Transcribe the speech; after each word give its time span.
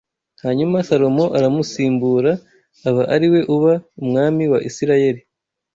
hanyuma 0.43 0.85
Salomo 0.87 1.25
aramusimbura 1.37 2.31
aba 2.87 3.03
ari 3.15 3.27
we 3.33 3.41
uba 3.55 3.73
umwami 4.01 4.43
wa 4.51 4.59
Isirayeli 4.69 5.21